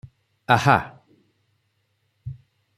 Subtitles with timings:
[0.55, 0.77] ଆହା!